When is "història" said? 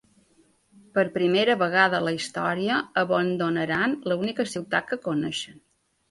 2.15-2.77